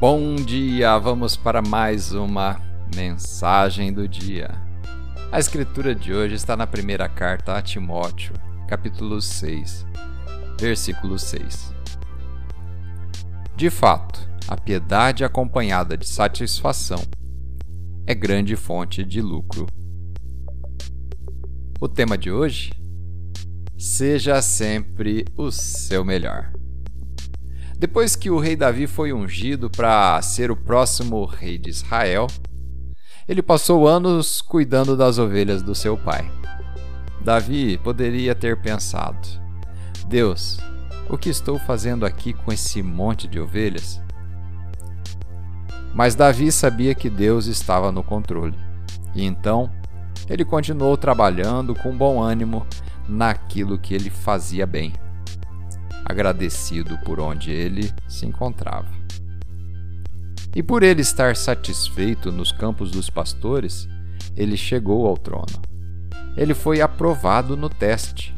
Bom 0.00 0.34
dia, 0.34 0.98
vamos 0.98 1.36
para 1.36 1.62
mais 1.62 2.12
uma 2.12 2.60
mensagem 2.94 3.92
do 3.92 4.08
dia. 4.08 4.50
A 5.30 5.38
escritura 5.38 5.94
de 5.94 6.12
hoje 6.12 6.34
está 6.34 6.56
na 6.56 6.66
primeira 6.66 7.08
carta 7.08 7.56
a 7.56 7.62
Timóteo, 7.62 8.34
capítulo 8.68 9.22
6, 9.22 9.86
versículo 10.60 11.16
6. 11.16 11.72
De 13.56 13.70
fato, 13.70 14.28
a 14.48 14.56
piedade 14.56 15.24
acompanhada 15.24 15.96
de 15.96 16.08
satisfação 16.08 17.00
é 18.04 18.14
grande 18.14 18.56
fonte 18.56 19.04
de 19.04 19.22
lucro. 19.22 19.66
O 21.80 21.88
tema 21.88 22.18
de 22.18 22.32
hoje? 22.32 22.72
Seja 23.78 24.42
sempre 24.42 25.24
o 25.36 25.52
seu 25.52 26.04
melhor. 26.04 26.52
Depois 27.84 28.16
que 28.16 28.30
o 28.30 28.38
rei 28.38 28.56
Davi 28.56 28.86
foi 28.86 29.12
ungido 29.12 29.68
para 29.68 30.20
ser 30.22 30.50
o 30.50 30.56
próximo 30.56 31.22
rei 31.26 31.58
de 31.58 31.68
Israel, 31.68 32.28
ele 33.28 33.42
passou 33.42 33.86
anos 33.86 34.40
cuidando 34.40 34.96
das 34.96 35.18
ovelhas 35.18 35.60
do 35.60 35.74
seu 35.74 35.94
pai. 35.94 36.26
Davi 37.20 37.76
poderia 37.76 38.34
ter 38.34 38.58
pensado: 38.58 39.18
Deus, 40.08 40.56
o 41.10 41.18
que 41.18 41.28
estou 41.28 41.58
fazendo 41.58 42.06
aqui 42.06 42.32
com 42.32 42.50
esse 42.50 42.82
monte 42.82 43.28
de 43.28 43.38
ovelhas? 43.38 44.00
Mas 45.94 46.14
Davi 46.14 46.50
sabia 46.50 46.94
que 46.94 47.10
Deus 47.10 47.44
estava 47.44 47.92
no 47.92 48.02
controle, 48.02 48.56
e 49.14 49.26
então 49.26 49.70
ele 50.26 50.42
continuou 50.42 50.96
trabalhando 50.96 51.74
com 51.74 51.94
bom 51.94 52.18
ânimo 52.18 52.66
naquilo 53.06 53.76
que 53.76 53.92
ele 53.92 54.08
fazia 54.08 54.66
bem 54.66 54.94
agradecido 56.04 56.98
por 56.98 57.18
onde 57.18 57.50
ele 57.50 57.90
se 58.06 58.26
encontrava. 58.26 58.92
E 60.54 60.62
por 60.62 60.82
ele 60.82 61.00
estar 61.00 61.34
satisfeito 61.34 62.30
nos 62.30 62.52
campos 62.52 62.90
dos 62.90 63.10
pastores, 63.10 63.88
ele 64.36 64.56
chegou 64.56 65.06
ao 65.06 65.16
trono. 65.16 65.62
Ele 66.36 66.54
foi 66.54 66.80
aprovado 66.80 67.56
no 67.56 67.68
teste. 67.68 68.34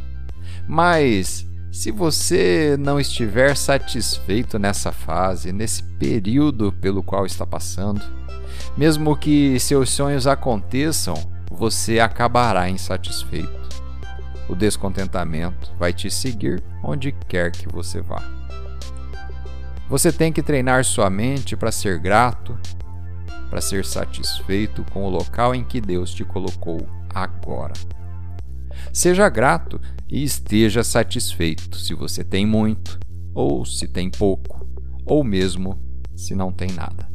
Mas, 0.66 1.46
se 1.70 1.90
você 1.90 2.76
não 2.78 2.98
estiver 2.98 3.56
satisfeito 3.56 4.58
nessa 4.58 4.92
fase, 4.92 5.52
nesse 5.52 5.82
período 5.82 6.72
pelo 6.72 7.02
qual 7.02 7.26
está 7.26 7.46
passando, 7.46 8.02
mesmo 8.76 9.16
que 9.16 9.58
seus 9.60 9.90
sonhos 9.90 10.26
aconteçam, 10.26 11.14
você 11.50 12.00
acabará 12.00 12.68
insatisfeito 12.68 13.65
o 14.48 14.54
descontentamento 14.54 15.72
vai 15.78 15.92
te 15.92 16.10
seguir 16.10 16.62
onde 16.82 17.12
quer 17.12 17.50
que 17.50 17.68
você 17.68 18.00
vá. 18.00 18.22
Você 19.88 20.10
tem 20.10 20.32
que 20.32 20.42
treinar 20.42 20.84
sua 20.84 21.08
mente 21.08 21.56
para 21.56 21.70
ser 21.70 21.98
grato, 21.98 22.58
para 23.48 23.60
ser 23.60 23.84
satisfeito 23.84 24.84
com 24.92 25.04
o 25.04 25.10
local 25.10 25.54
em 25.54 25.64
que 25.64 25.80
Deus 25.80 26.12
te 26.12 26.24
colocou 26.24 26.86
agora. 27.14 27.72
Seja 28.92 29.28
grato 29.28 29.80
e 30.08 30.22
esteja 30.24 30.82
satisfeito 30.82 31.78
se 31.78 31.94
você 31.94 32.24
tem 32.24 32.44
muito, 32.44 32.98
ou 33.34 33.64
se 33.64 33.86
tem 33.86 34.10
pouco, 34.10 34.66
ou 35.04 35.22
mesmo 35.22 35.80
se 36.14 36.34
não 36.34 36.50
tem 36.50 36.72
nada. 36.72 37.08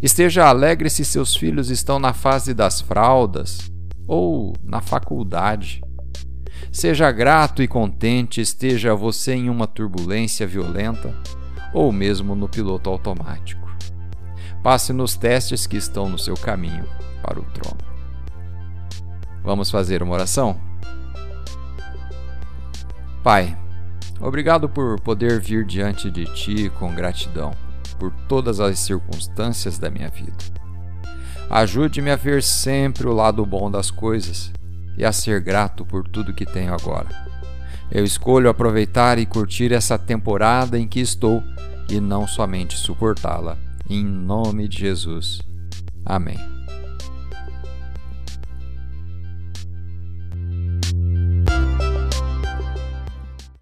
Esteja 0.00 0.46
alegre 0.46 0.90
se 0.90 1.04
seus 1.04 1.34
filhos 1.34 1.70
estão 1.70 1.98
na 1.98 2.12
fase 2.12 2.52
das 2.52 2.80
fraldas 2.80 3.70
ou 4.06 4.54
na 4.62 4.80
faculdade. 4.80 5.80
Seja 6.72 7.10
grato 7.10 7.62
e 7.62 7.68
contente, 7.68 8.40
esteja 8.40 8.94
você 8.94 9.34
em 9.34 9.48
uma 9.48 9.66
turbulência 9.66 10.46
violenta 10.46 11.14
ou 11.72 11.92
mesmo 11.92 12.34
no 12.34 12.48
piloto 12.48 12.90
automático. 12.90 13.66
Passe 14.62 14.92
nos 14.92 15.16
testes 15.16 15.66
que 15.66 15.76
estão 15.76 16.08
no 16.08 16.18
seu 16.18 16.34
caminho 16.34 16.84
para 17.22 17.40
o 17.40 17.44
trono. 17.44 17.78
Vamos 19.42 19.70
fazer 19.70 20.02
uma 20.02 20.14
oração? 20.14 20.60
Pai, 23.22 23.56
obrigado 24.20 24.68
por 24.68 25.00
poder 25.00 25.40
vir 25.40 25.64
diante 25.64 26.10
de 26.10 26.24
Ti 26.24 26.70
com 26.78 26.94
gratidão 26.94 27.52
por 27.98 28.12
todas 28.28 28.60
as 28.60 28.78
circunstâncias 28.78 29.78
da 29.78 29.90
minha 29.90 30.08
vida. 30.08 30.36
Ajude-me 31.48 32.10
a 32.10 32.16
ver 32.16 32.42
sempre 32.42 33.06
o 33.06 33.12
lado 33.12 33.44
bom 33.46 33.70
das 33.70 33.90
coisas 33.90 34.52
e 34.96 35.04
a 35.04 35.12
ser 35.12 35.40
grato 35.40 35.84
por 35.84 36.06
tudo 36.08 36.34
que 36.34 36.46
tenho 36.46 36.72
agora. 36.72 37.08
Eu 37.90 38.04
escolho 38.04 38.48
aproveitar 38.48 39.18
e 39.18 39.26
curtir 39.26 39.72
essa 39.72 39.98
temporada 39.98 40.78
em 40.78 40.88
que 40.88 41.00
estou 41.00 41.42
e 41.88 42.00
não 42.00 42.26
somente 42.26 42.76
suportá-la. 42.76 43.56
Em 43.88 44.04
nome 44.04 44.66
de 44.66 44.80
Jesus. 44.80 45.40
Amém. 46.04 46.55